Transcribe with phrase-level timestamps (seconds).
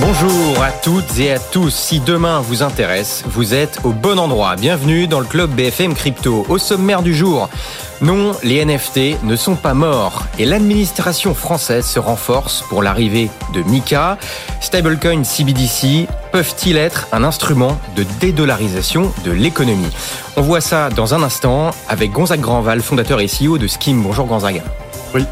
[0.00, 1.72] Bonjour à toutes et à tous.
[1.72, 4.56] Si demain vous intéresse, vous êtes au bon endroit.
[4.56, 6.44] Bienvenue dans le club BFM Crypto.
[6.48, 7.48] Au sommaire du jour,
[8.00, 13.62] non, les NFT ne sont pas morts et l'administration française se renforce pour l'arrivée de
[13.62, 14.18] Mika.
[14.60, 19.92] Stablecoin CBDC peuvent-ils être un instrument de dédollarisation de l'économie?
[20.36, 24.02] On voit ça dans un instant avec Gonzague Grandval, fondateur et CEO de Skim.
[24.02, 24.60] Bonjour Gonzague.
[25.14, 25.24] Oui.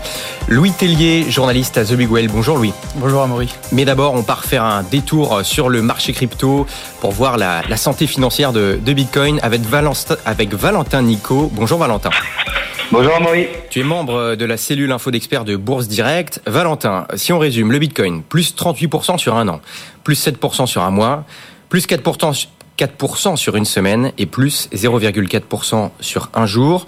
[0.49, 2.29] Louis Tellier, journaliste à The Big Well.
[2.29, 2.73] Bonjour Louis.
[2.95, 3.53] Bonjour Amaury.
[3.73, 6.67] Mais d'abord, on part faire un détour sur le marché crypto
[7.01, 11.51] pour voir la, santé financière de, Bitcoin avec Valentin, avec Valentin Nico.
[11.53, 12.11] Bonjour Valentin.
[12.93, 13.49] Bonjour Amaury.
[13.71, 16.41] Tu es membre de la cellule info d'experts de Bourse Direct.
[16.47, 19.61] Valentin, si on résume, le Bitcoin, plus 38% sur un an,
[20.05, 21.25] plus 7% sur un mois,
[21.69, 22.47] plus 4%,
[22.77, 26.87] 4 sur une semaine et plus 0,4% sur un jour.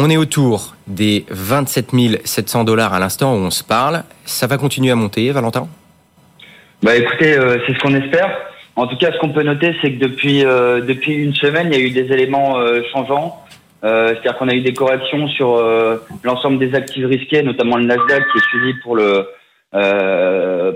[0.00, 1.90] On est autour des 27
[2.22, 4.04] 700 dollars à l'instant où on se parle.
[4.24, 5.66] Ça va continuer à monter, Valentin?
[6.84, 8.30] Bah écoutez, euh, c'est ce qu'on espère.
[8.76, 11.82] En tout cas, ce qu'on peut noter, c'est que depuis euh, une semaine, il y
[11.82, 13.42] a eu des éléments euh, changeants.
[13.82, 15.60] C'est-à-dire qu'on a eu des corrections sur
[16.24, 19.28] l'ensemble des actifs risqués, notamment le Nasdaq qui est suivi pour le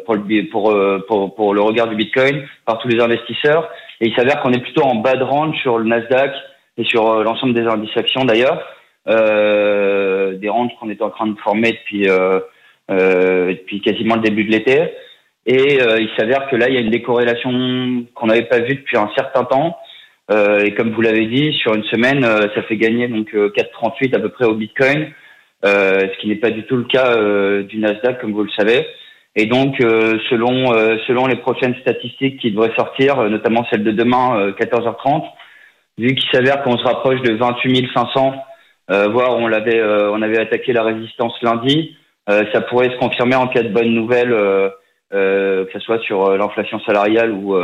[0.06, 3.69] pour le regard du Bitcoin par tous les investisseurs.
[4.00, 6.32] Et il s'avère qu'on est plutôt en bas de range sur le Nasdaq
[6.77, 8.62] et sur l'ensemble des indices actions d'ailleurs
[9.08, 12.41] euh, des ranges qu'on est en train de former depuis euh,
[12.91, 14.92] euh, depuis quasiment le début de l'été.
[15.47, 18.75] Et euh, il s'avère que là, il y a une décorrélation qu'on n'avait pas vue
[18.75, 19.77] depuis un certain temps.
[20.31, 24.20] Euh, et comme vous l'avez dit, sur une semaine, ça fait gagner donc 4,38 à
[24.20, 25.11] peu près au Bitcoin,
[25.64, 27.16] ce qui n'est pas du tout le cas
[27.62, 28.87] du Nasdaq, comme vous le savez.
[29.34, 30.72] Et donc, selon
[31.06, 35.25] selon les prochaines statistiques qui devraient sortir, notamment celle de demain, 14h30,
[35.98, 38.34] vu qu'il s'avère qu'on se rapproche de 28 500
[38.92, 41.96] euh, voire on l'avait euh, on avait attaqué la résistance lundi.
[42.28, 44.30] Euh, ça pourrait se confirmer en cas de bonne nouvelle,
[45.10, 47.56] que ce soit sur l'inflation salariale ou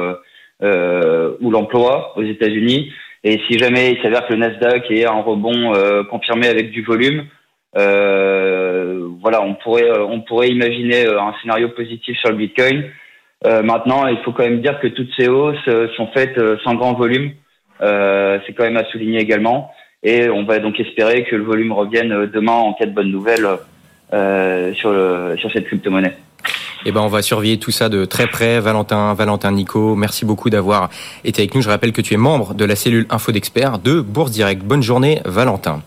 [0.61, 2.93] ou l'emploi aux États-Unis.
[3.25, 5.73] Et si jamais il s'avère que le Nasdaq est un rebond
[6.11, 7.27] confirmé avec du volume,
[7.75, 12.85] voilà, on pourrait on pourrait imaginer un scénario positif sur le Bitcoin.
[13.45, 17.33] maintenant, il faut quand même dire que toutes ces hausses sont faites sans grand volume.
[17.81, 19.71] C'est quand même à souligner également.
[20.03, 23.47] Et on va donc espérer que le volume revienne demain en cas de bonne nouvelle
[24.13, 24.93] euh, sur,
[25.39, 26.17] sur cette crypto-monnaie.
[26.85, 28.61] Eh ben, on va surveiller tout ça de très près.
[28.61, 30.91] Valentin, Valentin Nico, merci beaucoup d'avoir
[31.25, 31.63] été avec nous.
[31.63, 34.63] Je rappelle que tu es membre de la cellule Info d'experts de Bourse Direct.
[34.63, 35.83] Bonne journée, Valentin.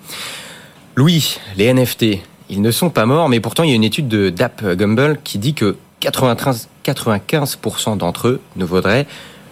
[0.96, 2.18] Louis, les NFT,
[2.50, 5.20] ils ne sont pas morts, mais pourtant il y a une étude de DAP Gumble
[5.24, 9.08] qui dit que 93, 95% d'entre eux ne vaudraient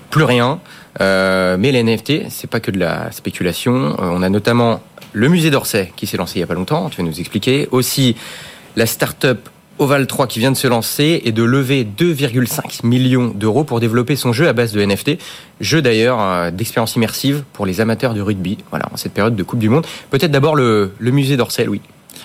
[0.10, 0.60] plus rien.
[1.02, 3.74] Euh, mais les NFT, c'est pas que de la spéculation.
[3.74, 4.82] Euh, on a notamment
[5.14, 6.90] le musée d'Orsay qui s'est lancé il y a pas longtemps.
[6.90, 7.68] Tu vas nous expliquer.
[7.72, 8.16] Aussi
[8.76, 9.50] la start-up
[9.80, 14.18] Oval 3 qui vient de se lancer et de lever 2,5 millions d'euros pour développer
[14.18, 15.12] son jeu à base de NFT.
[15.62, 18.58] Jeu d'ailleurs euh, d'expérience immersive pour les amateurs de rugby.
[18.72, 19.88] Voilà, en cette période de Coupe du Monde.
[20.10, 21.82] Peut-être d'abord le, le musée d'Orsay, oui.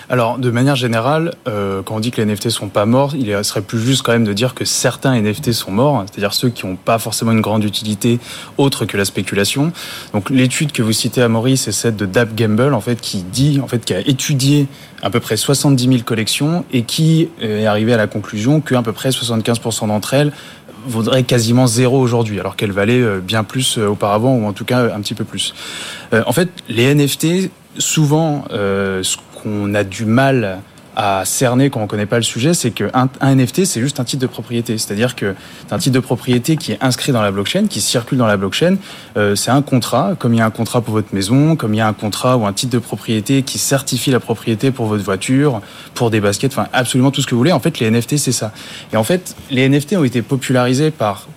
[0.07, 3.43] Alors, de manière générale, euh, quand on dit que les NFT sont pas morts, il
[3.43, 6.67] serait plus juste quand même de dire que certains NFT sont morts, c'est-à-dire ceux qui
[6.67, 8.19] n'ont pas forcément une grande utilité
[8.57, 9.71] autre que la spéculation.
[10.13, 13.23] Donc, l'étude que vous citez à Maurice, c'est celle de Dab Gamble, en fait, qui
[13.23, 14.67] dit, en fait, a étudié
[15.01, 18.93] à peu près 70 000 collections et qui est arrivé à la conclusion qu'à peu
[18.93, 20.31] près 75% d'entre elles
[20.87, 24.65] vaudrait quasiment zéro aujourd'hui, alors qu'elles valaient euh, bien plus euh, auparavant, ou en tout
[24.65, 25.55] cas un petit peu plus.
[26.13, 27.49] En fait, les NFT,
[27.79, 28.45] souvent,
[29.45, 30.61] qu'on a du mal
[30.95, 34.05] à cerner quand on connaît pas le sujet, c'est qu'un un NFT, c'est juste un
[34.05, 34.77] titre de propriété.
[34.77, 35.35] C'est-à-dire que
[35.67, 38.37] c'est un titre de propriété qui est inscrit dans la blockchain, qui circule dans la
[38.37, 38.77] blockchain.
[39.17, 41.77] Euh, c'est un contrat, comme il y a un contrat pour votre maison, comme il
[41.77, 45.03] y a un contrat ou un titre de propriété qui certifie la propriété pour votre
[45.03, 45.61] voiture,
[45.93, 47.51] pour des baskets, enfin absolument tout ce que vous voulez.
[47.51, 48.51] En fait, les NFT, c'est ça.
[48.93, 51.27] Et en fait, les NFT ont été popularisés par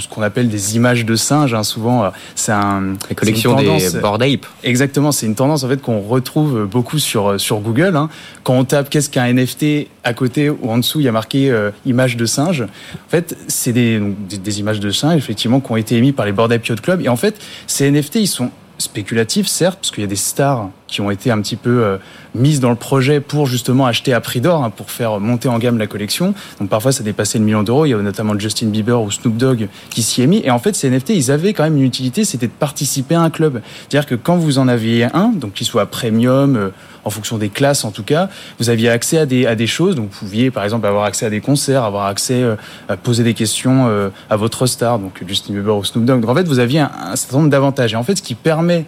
[0.00, 1.54] ce qu'on appelle des images de singes.
[1.54, 4.46] Hein, souvent, euh, c'est un la collection des Bored Ape.
[4.62, 7.96] Exactement, c'est une tendance en fait qu'on retrouve beaucoup sur euh, sur Google.
[7.96, 8.08] Hein.
[8.42, 11.50] Quand on tape qu'est-ce qu'un NFT à côté ou en dessous, il y a marqué
[11.50, 12.62] euh, images de singes.
[12.62, 16.32] En fait, c'est des, des, images de singes effectivement qui ont été émises par les
[16.32, 17.00] Bored Ape Yacht Club.
[17.02, 20.70] Et en fait, ces NFT, ils sont spéculatifs, certes, parce qu'il y a des stars
[20.86, 21.96] qui ont été un petit peu euh,
[22.34, 25.58] mises dans le projet pour justement acheter à prix d'or, hein, pour faire monter en
[25.58, 26.34] gamme la collection.
[26.60, 27.86] Donc parfois ça dépassait le million d'euros.
[27.86, 30.40] Il y a notamment Justin Bieber ou Snoop Dogg qui s'y est mis.
[30.44, 33.22] Et en fait, ces NFT, ils avaient quand même une utilité, c'était de participer à
[33.22, 33.60] un club.
[33.88, 36.68] C'est-à-dire que quand vous en aviez un, donc qu'il soit premium, euh,
[37.04, 38.28] en fonction des classes en tout cas,
[38.58, 39.94] vous aviez accès à des, à des choses.
[39.94, 42.56] Donc vous pouviez par exemple avoir accès à des concerts, avoir accès euh,
[42.88, 43.88] à poser des questions
[44.30, 46.20] à votre star, donc Justin Bieber ou Snoop Dogg.
[46.20, 47.92] Donc en fait, vous aviez un, un certain nombre d'avantages.
[47.92, 48.84] Et en fait, ce qui permet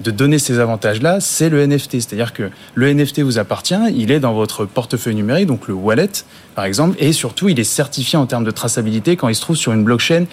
[0.00, 1.92] de donner ces avantages-là, c'est le NFT.
[1.92, 6.10] C'est-à-dire que le NFT vous appartient, il est dans votre portefeuille numérique, donc le wallet,
[6.54, 9.56] par exemple, et surtout, il est certifié en termes de traçabilité quand il se trouve
[9.56, 10.24] sur une blockchain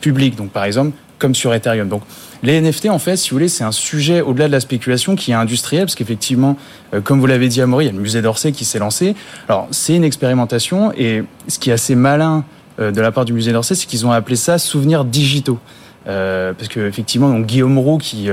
[0.00, 0.36] publique.
[0.36, 0.92] Donc, par exemple,
[1.24, 1.88] comme sur Ethereum.
[1.88, 2.02] Donc,
[2.42, 5.30] les NFT, en fait, si vous voulez, c'est un sujet au-delà de la spéculation qui
[5.30, 6.58] est industriel, parce qu'effectivement,
[6.92, 8.78] euh, comme vous l'avez dit à Maury, il y a le musée d'Orsay qui s'est
[8.78, 9.16] lancé.
[9.48, 12.44] Alors, c'est une expérimentation, et ce qui est assez malin
[12.78, 15.58] euh, de la part du musée d'Orsay, c'est qu'ils ont appelé ça souvenirs digitaux.
[16.08, 18.28] Euh, parce qu'effectivement, donc Guillaume Roux, qui,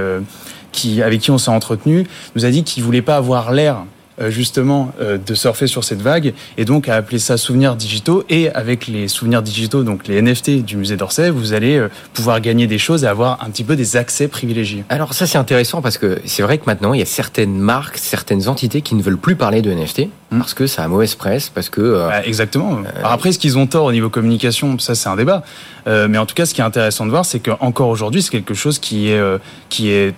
[1.02, 2.06] avec qui on s'est entretenu,
[2.36, 3.86] nous a dit qu'il voulait pas avoir l'air
[4.30, 8.50] justement euh, de surfer sur cette vague et donc a appelé ça souvenirs digitaux et
[8.50, 12.68] avec les souvenirs digitaux donc les NFT du musée d'Orsay vous allez euh, pouvoir gagner
[12.68, 14.84] des choses et avoir un petit peu des accès privilégiés.
[14.90, 17.98] Alors ça c'est intéressant parce que c'est vrai que maintenant il y a certaines marques,
[17.98, 20.40] certaines entités qui ne veulent plus parler de NFT mmh.
[20.40, 22.80] parce que ça a mauvaise presse, parce que euh, bah, exactement.
[23.00, 25.44] Alors après ce qu'ils ont tort au niveau communication, ça c'est un débat.
[25.88, 28.32] Euh, mais en tout cas ce qui est intéressant de voir c'est qu'encore aujourd'hui c'est
[28.32, 29.22] quelque chose qui est
[29.70, 30.14] qui est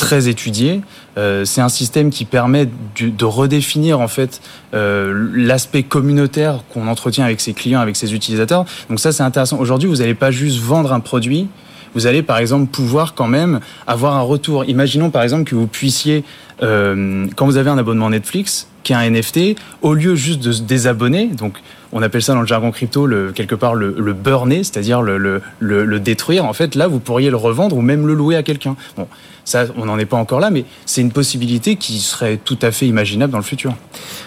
[0.00, 0.80] très étudié.
[1.18, 2.66] Euh, c'est un système qui permet
[2.98, 4.40] de, redéfinir en fait
[4.72, 8.64] euh, l'aspect communautaire qu'on entretient avec ses clients, avec ses utilisateurs.
[8.88, 9.58] Donc ça, c'est intéressant.
[9.58, 11.48] Aujourd'hui, vous n'allez pas juste vendre un produit.
[11.94, 14.64] Vous allez par exemple pouvoir quand même avoir un retour.
[14.64, 16.24] Imaginons par exemple que vous puissiez,
[16.62, 20.52] euh, quand vous avez un abonnement Netflix, qui est un NFT, au lieu juste de
[20.52, 21.58] se désabonner, donc
[21.92, 26.44] on appelle ça dans le jargon crypto quelque part le, burner, c'est-à-dire le, détruire.
[26.44, 28.76] En fait, là, vous pourriez le revendre ou même le louer à quelqu'un.
[28.96, 29.08] Bon,
[29.44, 32.70] ça, on n'en est pas encore là, mais c'est une possibilité qui serait tout à
[32.70, 33.74] fait imaginable dans le futur.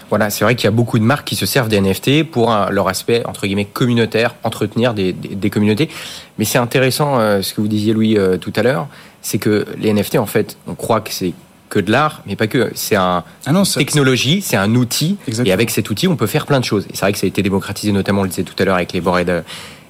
[0.10, 2.52] Voilà, c'est vrai qu'il y a beaucoup de marques qui se servent des NFT pour
[2.52, 5.90] un, leur aspect entre guillemets communautaire, entretenir des communautés.
[6.38, 8.88] Mais c'est intéressant euh, ce que vous disiez Louis euh, tout à l'heure,
[9.22, 11.34] c'est que les NFT en fait, on croit que c'est
[11.74, 12.72] que de l'art, mais pas que.
[12.76, 15.50] C'est un ah non, technologie, c'est un outil, Exactement.
[15.50, 16.86] et avec cet outil, on peut faire plein de choses.
[16.86, 18.76] Et c'est vrai que ça a été démocratisé, notamment, on le disait tout à l'heure
[18.76, 19.44] avec les Bored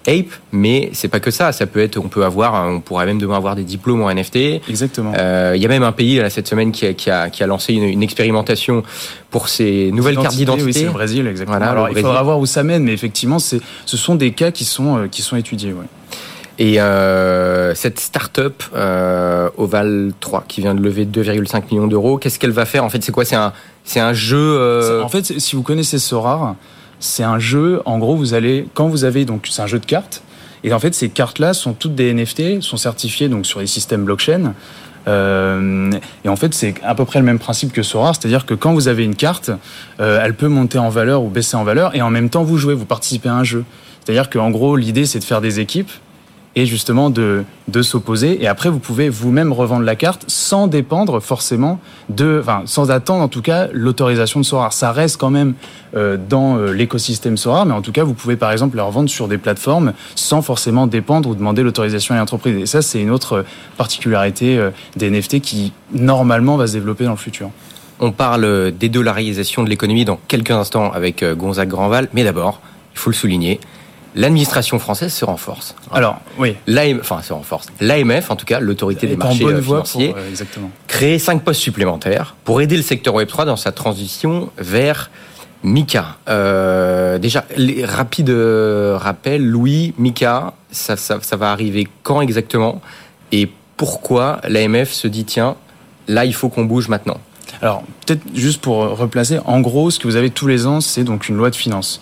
[0.08, 1.52] Ape, mais c'est pas que ça.
[1.52, 4.62] Ça peut être, on peut avoir, on pourrait même demain avoir des diplômes en NFT.
[4.70, 5.12] Exactement.
[5.14, 7.44] Il euh, y a même un pays là, cette semaine qui a, qui a, qui
[7.44, 8.84] a lancé une, une, expérimentation
[9.30, 10.66] pour ces nouvelles cartes d'identité.
[10.66, 11.58] Oui, c'est le Brésil, exactement.
[11.58, 12.08] Voilà, Alors, il Brésil.
[12.08, 15.22] faudra voir où ça mène, mais effectivement, ce sont des cas qui sont, euh, qui
[15.22, 15.74] sont étudiés.
[15.74, 15.86] Ouais.
[16.60, 22.38] Et euh, cette start-up euh, Oval 3 qui vient de lever 2,5 millions d'euros, qu'est-ce
[22.38, 22.84] qu'elle va faire?
[22.84, 23.26] En fait, c'est quoi?
[23.26, 23.54] C'est un,
[23.84, 24.38] c'est un jeu.
[24.38, 25.02] Euh...
[25.02, 26.56] En fait, si vous connaissez Sorar,
[27.00, 27.82] c'est un jeu.
[27.86, 30.22] En gros, vous allez quand vous avez donc c'est un jeu de cartes.
[30.64, 34.06] Et en fait, ces cartes-là sont toutes des NFT, sont certifiées donc sur les systèmes
[34.06, 34.54] blockchain.
[35.08, 35.92] Euh,
[36.24, 38.74] et en fait, c'est à peu près le même principe que Sorar, c'est-à-dire que quand
[38.74, 39.52] vous avez une carte,
[40.00, 42.58] euh, elle peut monter en valeur ou baisser en valeur, et en même temps, vous
[42.58, 43.66] jouez, vous participez à un jeu.
[44.06, 45.92] C'est-à-dire qu'en gros, l'idée, c'est de faire des équipes
[46.56, 48.42] et justement de, de s'opposer.
[48.42, 51.80] Et après, vous pouvez vous-même revendre la carte sans dépendre forcément
[52.10, 54.74] de, enfin, sans attendre en tout cas l'autorisation de Sorar.
[54.74, 55.56] Ça reste quand même
[55.96, 59.10] euh, dans euh, l'écosystème Sorar, mais en tout cas, vous pouvez par exemple la revendre
[59.10, 62.56] sur des plateformes sans forcément dépendre ou demander l'autorisation à l'entreprise.
[62.58, 63.46] Et ça, c'est une autre
[63.78, 67.50] particularité euh, des NFT qui normalement va se développer dans le futur.
[68.00, 72.60] On parle dédollarisation de l'économie dans quelques instants avec Gonzague Grandval, mais d'abord,
[72.94, 73.60] il faut le souligner,
[74.16, 75.76] l'administration française se renforce.
[75.92, 76.56] Alors, oui.
[76.68, 77.68] L'AM, enfin, se renforce.
[77.80, 80.72] L'AMF, en tout cas, l'autorité des marchés financiers, pour, euh, exactement.
[81.20, 85.10] cinq postes supplémentaires pour aider le secteur Web3 dans sa transition vers
[85.64, 86.18] Mika.
[86.30, 92.82] Euh, déjà, les rapides euh, rappels, Louis, Mika, ça, ça, ça va arriver quand exactement
[93.32, 95.56] et pourquoi l'AMF se dit tiens,
[96.08, 97.18] là, il faut qu'on bouge maintenant?
[97.62, 101.04] Alors, peut-être juste pour replacer, en gros, ce que vous avez tous les ans, c'est
[101.04, 102.00] donc une loi de finances.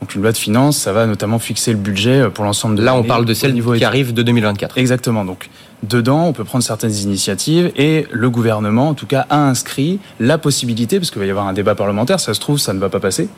[0.00, 2.94] Donc une loi de finances, ça va notamment fixer le budget pour l'ensemble de Là,
[2.94, 4.76] on parle de celle niveau qui arrive de 2024.
[4.78, 5.24] Exactement.
[5.24, 5.48] Donc
[5.82, 10.38] dedans, on peut prendre certaines initiatives et le gouvernement, en tout cas, a inscrit la
[10.38, 12.88] possibilité, parce qu'il va y avoir un débat parlementaire, ça se trouve, ça ne va
[12.88, 13.28] pas passer,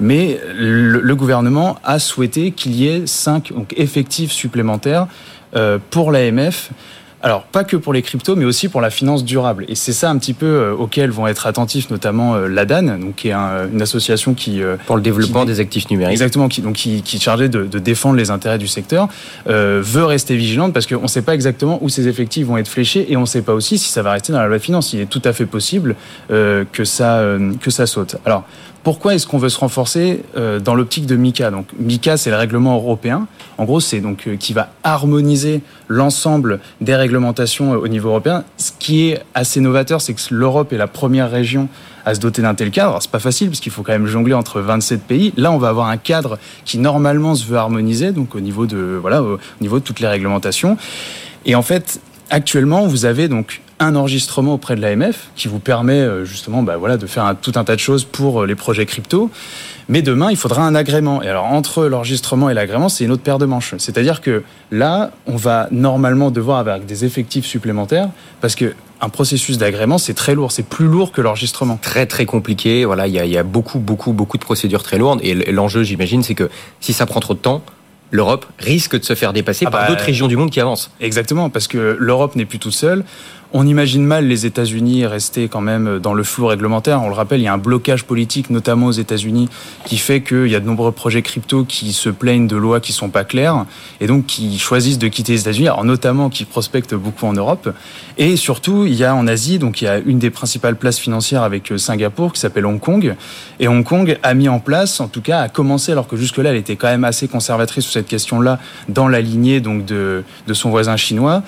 [0.00, 5.06] mais le, le gouvernement a souhaité qu'il y ait cinq donc, effectifs supplémentaires
[5.54, 6.70] euh, pour l'AMF
[7.26, 9.64] alors, pas que pour les cryptos, mais aussi pour la finance durable.
[9.66, 13.16] Et c'est ça un petit peu euh, auquel vont être attentifs, notamment euh, l'ADAN, donc
[13.16, 16.12] qui est un, une association qui euh, pour le développement qui, des actifs numériques.
[16.12, 19.08] Exactement, qui donc qui, qui est chargée de, de, défendre les intérêts du secteur,
[19.48, 22.68] euh, veut rester vigilante parce qu'on ne sait pas exactement où ces effectifs vont être
[22.68, 24.62] fléchés et on ne sait pas aussi si ça va rester dans la loi de
[24.62, 24.92] finances.
[24.92, 25.96] Il est tout à fait possible
[26.30, 27.24] euh, que ça
[27.60, 28.18] que ça saute.
[28.24, 28.44] Alors
[28.86, 32.36] pourquoi est-ce qu'on veut se renforcer euh, dans l'optique de MICA Donc MICA, c'est le
[32.36, 33.26] règlement européen.
[33.58, 38.44] En gros, c'est donc euh, qui va harmoniser l'ensemble des réglementations euh, au niveau européen.
[38.58, 41.68] Ce qui est assez novateur, c'est que l'Europe est la première région
[42.04, 42.98] à se doter d'un tel cadre.
[43.00, 45.32] C'est pas facile parce qu'il faut quand même jongler entre 27 pays.
[45.36, 49.00] Là, on va avoir un cadre qui normalement se veut harmoniser, donc au niveau de
[49.02, 50.76] voilà, au niveau de toutes les réglementations.
[51.44, 52.00] Et en fait,
[52.30, 56.76] actuellement, vous avez donc un enregistrement auprès de l'AMF qui vous permet euh, justement bah,
[56.76, 59.30] voilà, de faire tout un tas de choses pour euh, les projets crypto.
[59.88, 61.22] Mais demain, il faudra un agrément.
[61.22, 63.74] Et alors, entre l'enregistrement et l'agrément, c'est une autre paire de manches.
[63.78, 64.42] C'est-à-dire que
[64.72, 68.08] là, on va normalement devoir avoir des effectifs supplémentaires
[68.40, 70.52] parce que un processus d'agrément, c'est très lourd.
[70.52, 71.78] C'est plus lourd que l'enregistrement.
[71.80, 72.86] Très, très compliqué.
[72.86, 75.20] Voilà, il y a, y a beaucoup, beaucoup, beaucoup de procédures très lourdes.
[75.22, 76.48] Et l'enjeu, j'imagine, c'est que
[76.80, 77.62] si ça prend trop de temps,
[78.10, 80.90] l'Europe risque de se faire dépasser ah par bah, d'autres régions du monde qui avancent.
[81.00, 83.04] Exactement, parce que l'Europe n'est plus toute seule.
[83.58, 87.00] On imagine mal les États-Unis rester quand même dans le flou réglementaire.
[87.02, 89.48] On le rappelle, il y a un blocage politique, notamment aux États-Unis,
[89.86, 92.92] qui fait qu'il y a de nombreux projets crypto qui se plaignent de lois qui
[92.92, 93.64] sont pas claires
[94.02, 97.70] et donc qui choisissent de quitter les États-Unis, notamment qui prospectent beaucoup en Europe.
[98.18, 100.98] Et surtout, il y a en Asie, donc il y a une des principales places
[100.98, 103.16] financières avec euh, Singapour qui s'appelle Hong Kong.
[103.58, 106.50] Et Hong Kong a mis en place, en tout cas, a commencé, alors que jusque-là,
[106.50, 108.58] elle était quand même assez conservatrice sur cette question-là,
[108.90, 111.42] dans la lignée donc de, de son voisin chinois.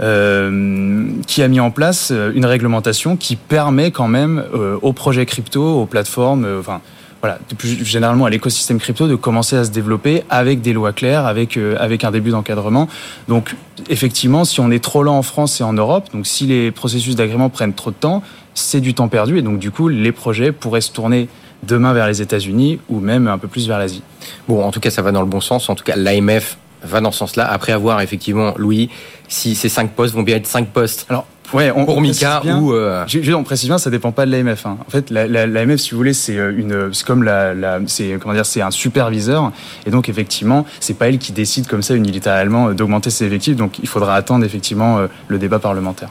[0.00, 4.92] Euh, qui a mis en place euh, une réglementation qui permet quand même euh, aux
[4.92, 6.80] projets crypto, aux plateformes, enfin
[7.20, 11.26] voilà, plus généralement à l'écosystème crypto de commencer à se développer avec des lois claires,
[11.26, 12.88] avec avec un début d'encadrement.
[13.28, 13.54] Donc
[13.88, 17.14] effectivement, si on est trop lent en France et en Europe, donc si les processus
[17.16, 18.22] d'agrément prennent trop de temps,
[18.52, 21.28] c'est du temps perdu et donc du coup les projets pourraient se tourner
[21.62, 24.02] demain vers les États-Unis ou même un peu plus vers l'Asie.
[24.48, 25.68] Bon, en tout cas, ça va dans le bon sens.
[25.68, 27.50] En tout cas, l'AMF va dans ce sens-là.
[27.50, 28.90] Après avoir effectivement, Louis,
[29.28, 31.06] si ces cinq postes vont bien être cinq postes.
[31.08, 33.04] Alors, Ouais, on, pour Mika ou euh...
[33.34, 34.66] on précise bien, ça dépend pas de l'AMF.
[34.66, 34.78] Hein.
[34.86, 38.18] En fait, l'AMF, la, si vous voulez, c'est euh, une, c'est comme la, la c'est
[38.20, 39.52] comment dire, c'est un superviseur,
[39.86, 43.56] et donc effectivement, c'est pas elle qui décide comme ça unilatéralement euh, d'augmenter ses effectifs.
[43.56, 46.08] Donc, il faudra attendre effectivement euh, le débat parlementaire.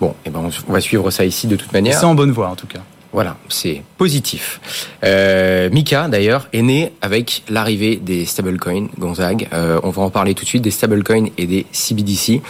[0.00, 1.98] Bon, et eh ben on va suivre ça ici de toute manière.
[1.98, 2.80] C'est en bonne voie en tout cas.
[3.12, 4.60] Voilà, c'est positif.
[5.02, 9.48] Euh, Mika, d'ailleurs, est né avec l'arrivée des stablecoins, Gonzague.
[9.52, 12.40] Euh, on va en parler tout de suite, des stablecoins et des CBDC.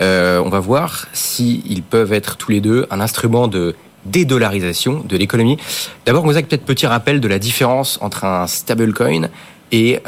[0.00, 3.74] Euh, on va voir s'ils peuvent être tous les deux un instrument de
[4.06, 5.58] dédollarisation de l'économie.
[6.06, 9.28] D'abord, Gonzague, peut-être petit rappel de la différence entre un stablecoin
[9.70, 10.00] et,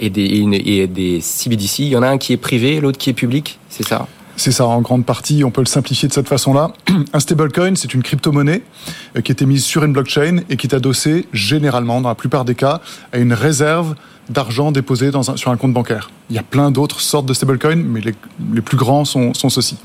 [0.00, 1.80] et, des, et des CBDC.
[1.80, 4.08] Il y en a un qui est privé, l'autre qui est public, c'est ça?
[4.36, 6.72] C'est ça, en grande partie, on peut le simplifier de cette façon-là.
[7.12, 8.62] Un stablecoin, c'est une crypto-monnaie
[9.16, 12.44] euh, qui est émise sur une blockchain et qui est adossée généralement, dans la plupart
[12.44, 12.80] des cas,
[13.12, 13.94] à une réserve
[14.28, 16.10] d'argent déposée dans un, sur un compte bancaire.
[16.30, 19.76] Il y a plein d'autres sortes de stablecoins, mais les, plus grands sont, ceux-ci.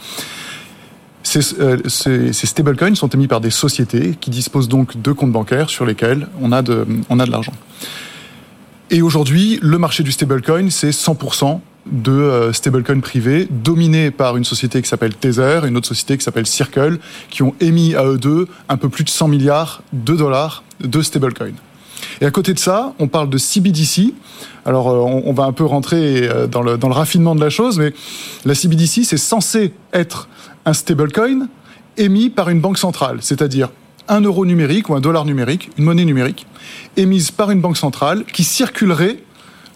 [1.23, 5.69] Ces, euh, ces, stablecoins sont émis par des sociétés qui disposent donc de comptes bancaires
[5.69, 6.85] sur lesquels on a de
[7.31, 7.53] l'argent.
[8.89, 11.59] Et aujourd'hui, le marché du stablecoin, c'est 100%
[11.91, 16.17] de euh, stablecoins privés dominés par une société qui s'appelle Tether et une autre société
[16.17, 19.83] qui s'appelle Circle, qui ont émis à eux deux un peu plus de 100 milliards
[19.93, 21.55] de dollars de stablecoins.
[22.21, 24.13] Et à côté de ça, on parle de CBDC.
[24.65, 27.49] Alors, euh, on, va un peu rentrer euh, dans le, dans le raffinement de la
[27.49, 27.93] chose, mais
[28.45, 30.27] la CBDC, c'est censé être
[30.65, 31.47] un stablecoin
[31.97, 33.69] émis par une banque centrale, c'est-à-dire
[34.07, 36.45] un euro numérique ou un dollar numérique, une monnaie numérique,
[36.95, 39.17] émise par une banque centrale qui circulerait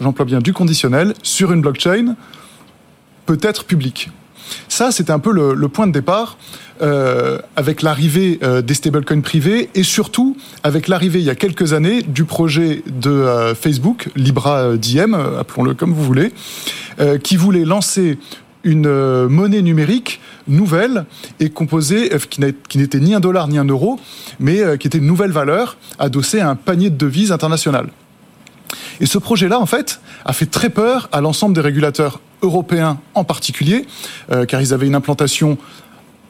[0.01, 2.15] j'emploie bien du conditionnel, sur une blockchain
[3.25, 4.09] peut être public.
[4.67, 6.37] Ça, c'était un peu le, point de départ
[6.81, 11.73] euh, avec l'arrivée euh, des stablecoins privés et surtout avec l'arrivée il y a quelques
[11.73, 16.33] années du projet de euh, Facebook, Libra Diem, appelons-le comme vous voulez,
[17.23, 18.19] qui voulait lancer
[18.63, 18.91] une
[19.27, 21.05] monnaie numérique nouvelle
[21.39, 22.11] et composée,
[22.67, 23.99] qui n'était ni un dollar ni un euro,
[24.39, 27.89] mais qui était une nouvelle valeur adossée à un panier de devises internationales.
[28.99, 33.23] Et ce projet-là, en fait, a fait très peur à l'ensemble des régulateurs européens en
[33.23, 33.85] particulier,
[34.31, 35.57] euh, car ils avaient une implantation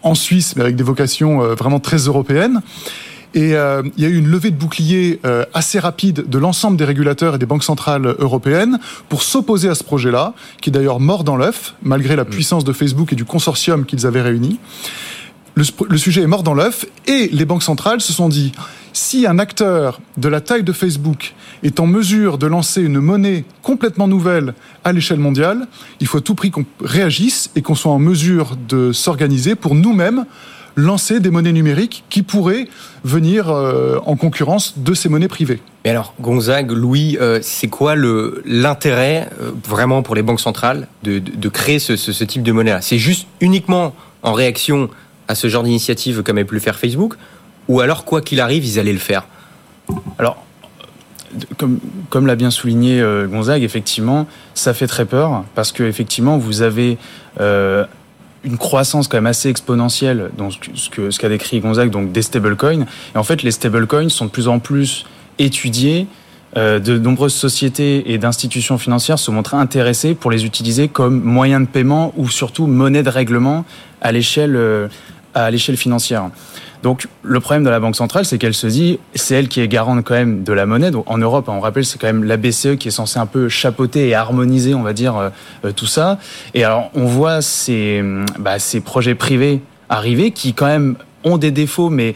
[0.04, 2.62] en Suisse, mais avec des vocations euh, vraiment très européennes.
[3.34, 6.76] Et euh, il y a eu une levée de bouclier euh, assez rapide de l'ensemble
[6.76, 11.00] des régulateurs et des banques centrales européennes pour s'opposer à ce projet-là, qui est d'ailleurs
[11.00, 14.60] mort dans l'œuf, malgré la puissance de Facebook et du consortium qu'ils avaient réuni.
[15.56, 18.54] Le, sujet est mort dans l'œuf et les banques centrales se sont dit
[18.94, 23.44] si un acteur de la taille de Facebook est en mesure de lancer une monnaie
[23.62, 24.54] complètement nouvelle
[24.84, 25.68] à l'échelle mondiale,
[26.00, 29.76] il faut à tout prix qu'on réagisse et qu'on soit en mesure de s'organiser pour
[29.76, 30.26] nous-mêmes
[30.78, 32.68] lancer des monnaies numériques qui pourraient
[33.04, 35.60] venir euh, en concurrence de ces monnaies privées.
[35.84, 37.96] Mais alors, Gonzague, Louis, euh, c'est quoi
[38.46, 42.82] l'intérêt euh, vraiment pour les banques centrales de, créer ce, ce, ce, type de monnaie-là?
[42.82, 43.94] C'est juste uniquement
[44.24, 44.90] en réaction
[45.32, 47.16] à ce genre d'initiative comme a pu le faire Facebook
[47.68, 49.26] ou alors, quoi qu'il arrive, ils allaient le faire
[50.20, 50.44] Alors,
[51.58, 56.38] comme, comme l'a bien souligné euh, Gonzague, effectivement, ça fait très peur parce que effectivement,
[56.38, 56.98] vous avez
[57.40, 57.86] euh,
[58.44, 60.58] une croissance quand même assez exponentielle dans ce
[60.90, 62.86] qu'a ce qu'a décrit Gonzague, donc des stablecoins.
[63.16, 65.06] Et en fait, les stablecoins sont de plus en plus
[65.40, 66.08] étudiés.
[66.58, 71.62] Euh, de nombreuses sociétés et d'institutions financières se montrent intéressées pour les utiliser comme moyen
[71.62, 73.64] de paiement ou surtout monnaie de règlement
[74.02, 74.58] à l'échelle
[75.34, 76.30] à l'échelle financière.
[76.84, 79.68] Donc le problème de la Banque centrale, c'est qu'elle se dit, c'est elle qui est
[79.68, 80.92] garante quand même de la monnaie.
[80.92, 83.50] Donc en Europe, on rappelle, c'est quand même la BCE qui est censée un peu
[83.50, 85.30] chapeauter et harmoniser, on va dire, euh,
[85.66, 86.18] euh, tout ça.
[86.54, 88.04] Et alors on voit ces,
[88.40, 92.16] bah, ces projets privés arriver qui quand même ont des défauts, mais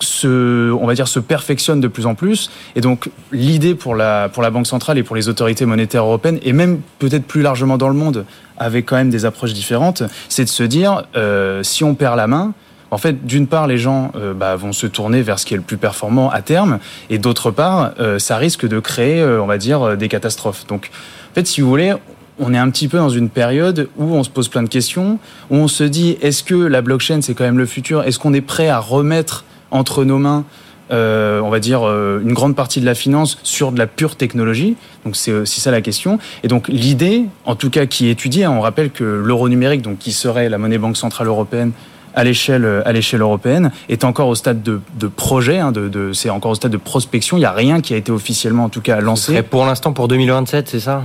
[0.00, 2.50] se, on va dire, se perfectionnent de plus en plus.
[2.74, 6.38] Et donc, l'idée pour la, pour la Banque centrale et pour les autorités monétaires européennes,
[6.42, 8.24] et même peut-être plus largement dans le monde,
[8.58, 12.26] avec quand même des approches différentes, c'est de se dire, euh, si on perd la
[12.26, 12.52] main,
[12.90, 15.56] en fait, d'une part, les gens euh, bah, vont se tourner vers ce qui est
[15.56, 16.78] le plus performant à terme,
[17.10, 20.66] et d'autre part, euh, ça risque de créer, on va dire, des catastrophes.
[20.66, 20.90] Donc,
[21.32, 21.94] en fait, si vous voulez,
[22.38, 25.18] on est un petit peu dans une période où on se pose plein de questions,
[25.50, 28.02] où on se dit, est-ce que la blockchain, c'est quand même le futur?
[28.04, 30.44] Est-ce qu'on est prêt à remettre entre nos mains
[30.92, 34.14] euh, on va dire, euh, une grande partie de la finance sur de la pure
[34.14, 34.76] technologie.
[35.04, 36.18] Donc c'est aussi ça la question.
[36.44, 39.82] Et donc l'idée, en tout cas qui est étudiée, hein, on rappelle que l'euro numérique,
[39.82, 41.72] donc qui serait la monnaie banque centrale européenne,
[42.14, 46.52] à l'échelle à l'échelle européenne est encore au stade de, projet, hein, de, c'est encore
[46.52, 47.36] au stade de prospection.
[47.36, 49.42] Il n'y a rien qui a été officiellement en tout cas lancé.
[49.42, 51.02] Pour l'instant pour 2027, c'est ça?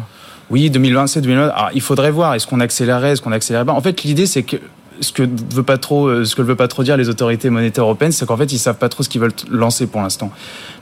[0.51, 1.53] Oui, 2027, 2027.
[1.53, 2.35] Alors, il faudrait voir.
[2.35, 3.73] Est-ce qu'on accélérait, est-ce qu'on accélérait pas?
[3.73, 4.57] En fait, l'idée c'est que
[5.01, 8.11] ce que veut pas trop, euh, ce que pas trop dire les autorités monétaires européennes,
[8.11, 10.31] c'est qu'en fait ils savent pas trop ce qu'ils veulent lancer pour l'instant,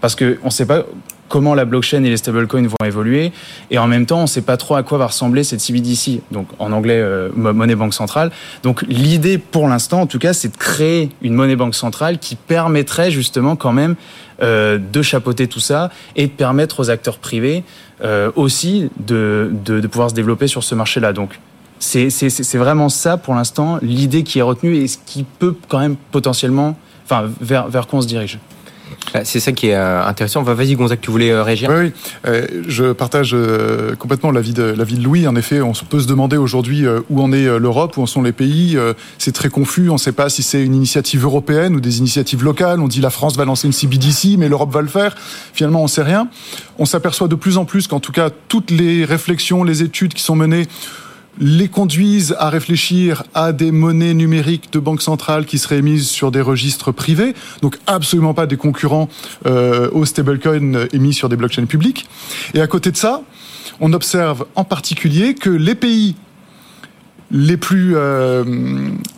[0.02, 0.84] parce que on sait pas
[1.30, 3.32] comment la blockchain et les stablecoins vont évoluer.
[3.70, 6.48] Et en même temps, on sait pas trop à quoi va ressembler cette CBDC, donc
[6.58, 8.32] en anglais euh, monnaie banque centrale.
[8.64, 12.36] Donc l'idée pour l'instant, en tout cas, c'est de créer une monnaie banque centrale qui
[12.36, 13.96] permettrait justement quand même
[14.42, 17.64] euh, de chapeauter tout ça et de permettre aux acteurs privés
[18.38, 21.12] aussi de, de, de, pouvoir se développer sur ce marché-là.
[21.12, 21.38] Donc
[21.80, 25.96] c'est vraiment ça pour l'instant l'idée qui est retenue et ce qui peut quand même
[26.12, 28.40] potentiellement, enfin vers, vers quoi on se dirige.
[29.14, 30.44] Ah, c'est ça qui est euh, intéressant.
[30.44, 31.70] Vas-y, Gonzague, tu voulais euh, réagir?
[31.70, 31.94] Oui, oui.
[32.28, 33.36] Euh, je partage
[33.98, 35.28] complètement l'avis de, de Louis.
[35.28, 38.32] En effet, on peut se demander aujourd'hui où en est l'Europe, où en sont les
[38.32, 38.78] pays.
[39.18, 39.90] C'est très confus.
[39.90, 42.80] On ne sait pas si c'est une initiative européenne ou des initiatives locales.
[42.80, 45.16] On dit la France va lancer une CBDC, mais l'Europe va le faire.
[45.54, 46.28] Finalement, on ne sait rien.
[46.78, 50.24] On s'aperçoit de plus en plus qu'en tout cas, toutes les réflexions, les études qui
[50.24, 50.68] sont menées
[51.40, 56.32] les conduisent à réfléchir à des monnaies numériques de banque centrale qui seraient émises sur
[56.32, 59.10] des registres privés, donc absolument pas des concurrents
[59.46, 62.06] euh, aux stablecoins émis sur des blockchains publiques.
[62.54, 63.22] Et à côté de ça,
[63.80, 66.16] on observe en particulier que les pays
[67.32, 68.44] les plus, euh,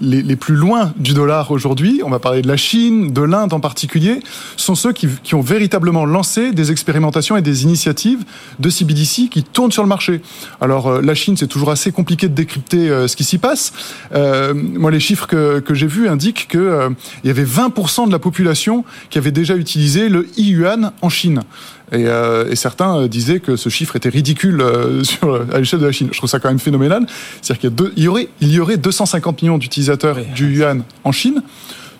[0.01, 3.59] les, plus loin du dollar aujourd'hui, on va parler de la Chine, de l'Inde en
[3.59, 4.19] particulier,
[4.57, 8.23] sont ceux qui, qui, ont véritablement lancé des expérimentations et des initiatives
[8.59, 10.21] de CBDC qui tournent sur le marché.
[10.59, 13.73] Alors euh, la Chine, c'est toujours assez compliqué de décrypter euh, ce qui s'y passe.
[14.11, 16.89] Moi, les chiffres que, que j'ai vus indiquent que
[17.23, 21.43] il y avait 20% de la population qui avait déjà utilisé le e-yuan en Chine.
[21.91, 25.79] Et, euh, et, certains euh, disaient que ce chiffre était ridicule euh, sur, à l'échelle
[25.79, 26.09] de la Chine.
[26.11, 27.05] Je trouve ça quand même phénoménal.
[27.41, 31.43] C'est-à-dire qu'il y, aurait, il y aurait 250 millions d'utilisateurs du yuan en Chine.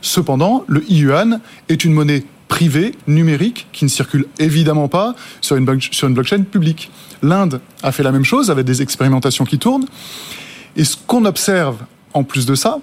[0.01, 5.79] Cependant, le yuan est une monnaie privée, numérique, qui ne circule évidemment pas sur une,
[5.91, 6.91] sur une blockchain publique.
[7.21, 9.85] L'Inde a fait la même chose avec des expérimentations qui tournent.
[10.75, 11.77] Et ce qu'on observe
[12.13, 12.79] en plus de ça,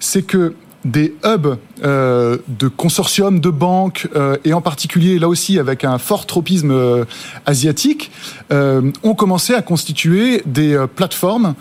[0.00, 0.54] c'est que
[0.86, 5.98] des hubs euh, de consortiums de banques, euh, et en particulier là aussi avec un
[5.98, 7.04] fort tropisme euh,
[7.44, 8.10] asiatique,
[8.50, 11.54] ont commencé à constituer des plateformes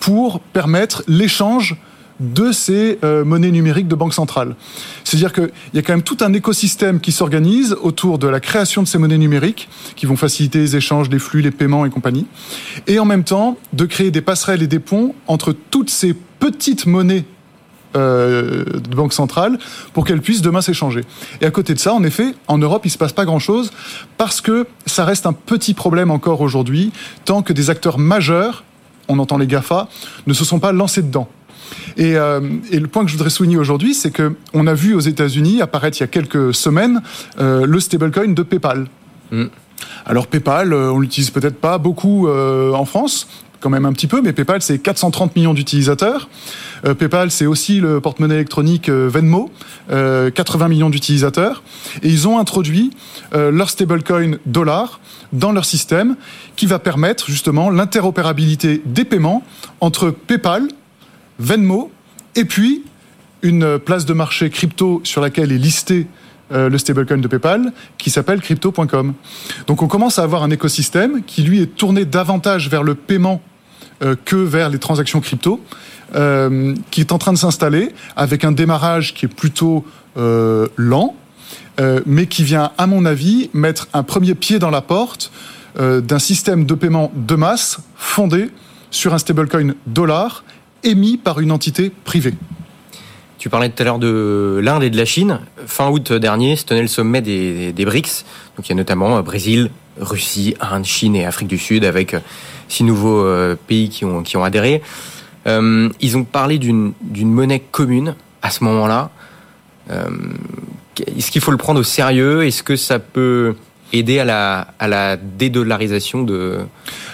[0.00, 1.76] pour permettre l'échange
[2.18, 4.56] de ces monnaies numériques de banque centrale.
[5.04, 8.82] C'est-à-dire qu'il y a quand même tout un écosystème qui s'organise autour de la création
[8.82, 12.26] de ces monnaies numériques, qui vont faciliter les échanges, les flux, les paiements et compagnie,
[12.86, 16.86] et en même temps de créer des passerelles et des ponts entre toutes ces petites
[16.86, 17.24] monnaies
[17.96, 19.58] euh, de banque centrale
[19.92, 21.02] pour qu'elle puisse demain s'échanger.
[21.40, 23.70] Et à côté de ça, en effet, en Europe, il se passe pas grand-chose
[24.16, 26.92] parce que ça reste un petit problème encore aujourd'hui,
[27.24, 28.64] tant que des acteurs majeurs,
[29.08, 29.88] on entend les GAFA,
[30.26, 31.28] ne se sont pas lancés dedans.
[31.96, 34.94] Et, euh, et, le point que je voudrais souligner aujourd'hui, c'est que on a vu
[34.94, 37.02] aux États-Unis apparaître il y a quelques semaines
[37.38, 38.86] euh, le stablecoin de PayPal.
[39.30, 39.46] Mm.
[40.06, 43.28] Alors PayPal, on l'utilise peut-être pas beaucoup euh, en France,
[43.60, 46.28] quand même un petit peu, mais PayPal, c'est 430 millions d'utilisateurs.
[46.84, 49.50] Euh, PayPal, c'est aussi le porte-monnaie électronique euh, Venmo,
[49.90, 51.62] euh, 80 millions d'utilisateurs.
[52.02, 52.90] Et ils ont introduit
[53.34, 55.00] euh, leur stablecoin dollar
[55.32, 56.16] dans leur système
[56.56, 59.44] qui va permettre justement l'interopérabilité des paiements
[59.80, 60.66] entre PayPal,
[61.38, 61.92] Venmo
[62.34, 62.84] et puis
[63.42, 66.06] une place de marché crypto sur laquelle est listé
[66.52, 69.14] euh, le stablecoin de PayPal qui s'appelle crypto.com.
[69.68, 73.40] Donc on commence à avoir un écosystème qui lui est tourné davantage vers le paiement
[73.40, 73.49] euh,
[74.00, 75.60] que vers les transactions crypto,
[76.14, 79.84] euh, qui est en train de s'installer avec un démarrage qui est plutôt
[80.16, 81.14] euh, lent,
[81.78, 85.30] euh, mais qui vient, à mon avis, mettre un premier pied dans la porte
[85.78, 88.50] euh, d'un système de paiement de masse fondé
[88.90, 90.44] sur un stablecoin dollar
[90.82, 92.34] émis par une entité privée.
[93.38, 95.40] Tu parlais tout à l'heure de l'Inde et de la Chine.
[95.64, 98.24] Fin août dernier se tenait le sommet des, des BRICS.
[98.56, 102.14] Donc il y a notamment euh, Brésil, Russie, Inde, Chine et Afrique du Sud avec
[102.14, 102.20] euh,
[102.68, 104.82] six nouveaux euh, pays qui ont, qui ont adhéré.
[105.46, 109.10] ils ont parlé d'une monnaie commune à ce moment-là.
[109.88, 112.46] Est-ce qu'il faut le prendre au sérieux?
[112.46, 113.56] Est-ce que ça peut
[113.92, 116.58] aider à la, à la dédollarisation de,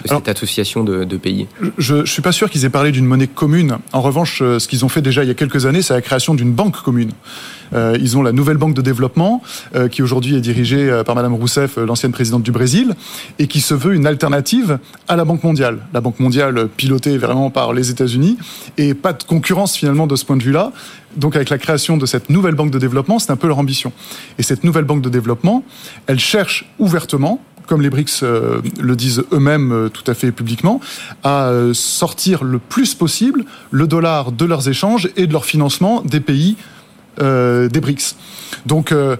[0.05, 3.27] cette association de, de, pays Je ne suis pas sûr qu'ils aient parlé d'une monnaie
[3.27, 3.77] commune.
[3.93, 6.01] En revanche, euh, ce qu'ils ont fait déjà il y a quelques années, c'est la
[6.01, 7.11] création d'une banque commune.
[7.73, 9.41] Euh, ils ont la nouvelle banque de développement,
[9.75, 12.93] euh, qui aujourd'hui est dirigée par Madame Rousseff, l'ancienne présidente du Brésil,
[13.39, 15.79] et qui se veut une alternative à la Banque mondiale.
[15.93, 18.37] La Banque mondiale pilotée vraiment par les États-Unis,
[18.77, 20.71] et pas de concurrence finalement de ce point de vue-là.
[21.15, 23.91] Donc avec la création de cette nouvelle banque de développement, c'est un peu leur ambition.
[24.37, 25.63] Et cette nouvelle banque de développement,
[26.07, 30.79] elle cherche ouvertement comme les BRICS le disent eux-mêmes tout à fait publiquement,
[31.25, 36.21] à sortir le plus possible le dollar de leurs échanges et de leur financement des
[36.21, 36.55] pays
[37.19, 38.15] euh, des BRICS.
[38.67, 39.15] Donc euh,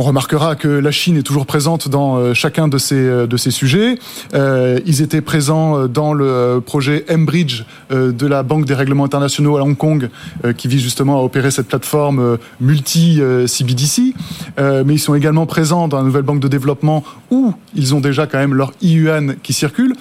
[0.00, 3.50] on remarquera que la Chine est toujours présente dans euh, chacun de ces, de ces
[3.50, 3.98] sujets.
[4.32, 9.76] ils étaient présents dans le projet M-Bridge de la Banque des règlements internationaux à Hong
[9.76, 10.08] Kong,
[10.56, 14.14] qui vise justement à opérer cette plateforme multi-CBDC.
[14.58, 18.26] mais ils sont également présents dans la nouvelle banque de développement où ils ont déjà
[18.26, 19.94] quand même leur IUN qui circule.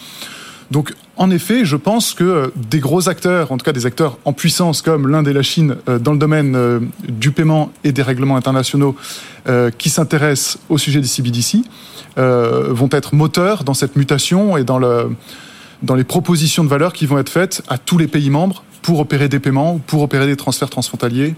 [0.71, 4.33] Donc, en effet, je pense que des gros acteurs, en tout cas des acteurs en
[4.33, 8.03] puissance comme l'Inde et la Chine euh, dans le domaine euh, du paiement et des
[8.03, 8.95] règlements internationaux
[9.47, 11.63] euh, qui s'intéressent au sujet des CBDC,
[12.17, 14.79] vont être moteurs dans cette mutation et dans
[15.95, 19.29] les propositions de valeur qui vont être faites à tous les pays membres pour opérer
[19.29, 21.35] des paiements, pour opérer des transferts transfrontaliers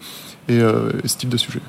[0.50, 1.60] et, et ce type de sujet.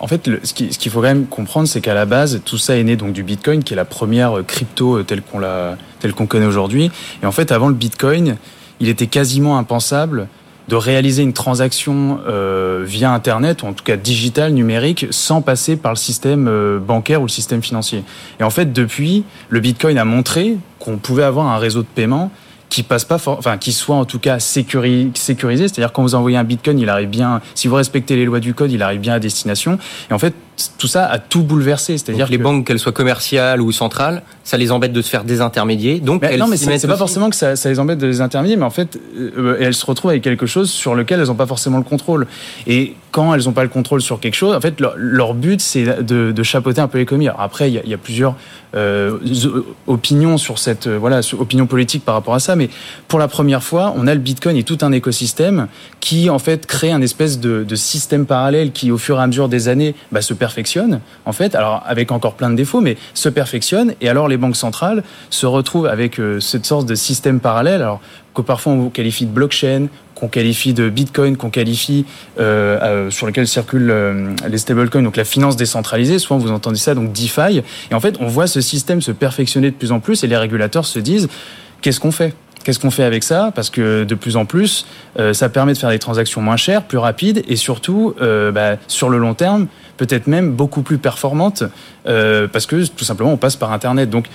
[0.00, 2.82] En fait, ce qu'il faut quand même comprendre, c'est qu'à la base, tout ça est
[2.82, 6.14] né donc du Bitcoin, qui est la première euh, crypto euh, telle qu'on la, telle
[6.14, 6.90] qu'on connaît aujourd'hui.
[7.22, 8.36] Et en fait, avant le Bitcoin,
[8.80, 10.28] il était quasiment impensable
[10.68, 15.76] de réaliser une transaction euh, via Internet, ou en tout cas digital, numérique, sans passer
[15.76, 18.02] par le système bancaire ou le système financier.
[18.38, 22.30] Et en fait, depuis, le Bitcoin a montré qu'on pouvait avoir un réseau de paiement
[22.70, 25.10] qui passe pas, enfin qui soit en tout cas sécurisé,
[25.68, 28.54] c'est-à-dire quand vous envoyez un Bitcoin, il arrive bien, si vous respectez les lois du
[28.54, 29.78] code, il arrive bien à destination.
[30.10, 30.34] Et en fait,
[30.78, 31.98] tout ça a tout bouleversé.
[31.98, 36.00] C'est-à-dire les banques, qu'elles soient commerciales ou centrales, ça les embête de se faire désintermédier.
[36.00, 38.64] Donc non, mais c'est pas forcément que ça, ça, les embête de les intermédier, mais
[38.64, 41.78] en fait, euh, elles se retrouvent avec quelque chose sur lequel elles n'ont pas forcément
[41.78, 42.26] le contrôle.
[42.66, 46.02] Et quand elles n'ont pas le contrôle sur quelque chose, en fait, leur, but c'est
[46.02, 47.28] de, de, chapeauter un peu l'économie.
[47.28, 48.34] Après, il y, a, il y a plusieurs
[48.76, 49.18] euh,
[49.88, 52.70] opinions sur cette euh, voilà opinion politique par rapport à ça, mais
[53.08, 55.66] pour la première fois, on a le Bitcoin et tout un écosystème
[55.98, 59.26] qui en fait crée un espèce de, de système parallèle qui, au fur et à
[59.26, 62.96] mesure des années, bah, se perfectionne, en fait, alors avec encore plein de défauts, mais
[63.14, 63.94] se perfectionne.
[64.00, 68.00] Et alors les banques centrales se retrouvent avec euh, cette sorte de système parallèle, alors
[68.34, 69.86] que parfois on qualifie de blockchain,
[70.16, 72.04] qu'on qualifie de Bitcoin, qu'on qualifie
[72.40, 73.94] euh, euh, sur lequel circulent
[74.48, 76.18] les stablecoins, donc la finance décentralisée.
[76.18, 77.62] Souvent vous entendez ça, donc DeFi.
[77.92, 80.36] Et en fait, on voit ce système se perfectionner de plus en plus, et les
[80.36, 81.28] régulateurs se disent
[81.80, 82.34] qu'est-ce qu'on fait?
[82.62, 83.52] Qu'est-ce qu'on fait avec ça?
[83.54, 84.86] Parce que de plus en plus,
[85.18, 88.76] euh, ça permet de faire des transactions moins chères, plus rapides et surtout, euh, bah,
[88.86, 91.64] sur le long terme, peut-être même beaucoup plus performantes,
[92.06, 94.10] euh, parce que tout simplement, on passe par Internet.
[94.10, 94.26] Donc,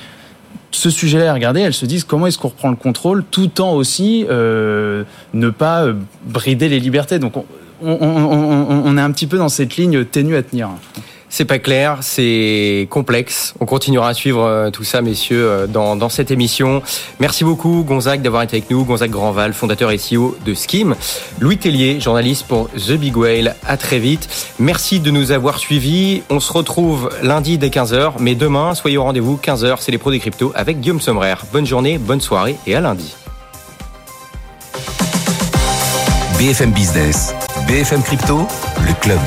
[0.72, 4.26] ce sujet-là, regardez, elles se disent comment est-ce qu'on reprend le contrôle tout en aussi
[4.28, 5.86] ne pas
[6.26, 7.20] brider les libertés?
[7.20, 7.46] Donc, on,
[7.82, 10.70] on, on, est un petit peu dans cette ligne ténue à tenir.
[11.38, 13.56] C'est pas clair, c'est complexe.
[13.60, 16.82] On continuera à suivre euh, tout ça, messieurs, euh, dans, cette émission.
[17.19, 18.86] Merci beaucoup, Gonzague, d'avoir été avec nous.
[18.86, 20.95] Gonzague Grandval, fondateur et CEO de Skim.
[21.41, 23.58] Louis Tellier, journaliste pour The Big Whale.
[23.67, 24.30] À très vite.
[24.60, 26.24] Merci de nous avoir suivis.
[26.30, 30.12] On se retrouve lundi dès 15h, mais demain, soyez au rendez-vous, 15h, c'est les pros
[30.12, 31.36] des cryptos avec Guillaume Sommerer.
[31.52, 33.13] Bonne journée, bonne soirée et à lundi.
[36.39, 37.36] BFM Business,
[37.67, 38.48] BFM Crypto,
[38.88, 39.19] le club.